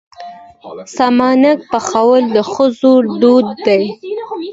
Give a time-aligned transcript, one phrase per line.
[0.95, 3.83] سمنک پخول د ښځو دود دی.